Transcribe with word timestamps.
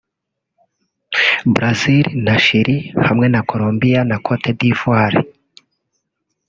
Brazil 1.55 2.05
na 2.25 2.35
Chile 2.45 2.75
hamwe 3.07 3.25
na 3.33 3.41
Colombia 3.49 3.99
na 4.09 4.17
Cote 4.25 4.51
d’Ivoire 4.59 5.19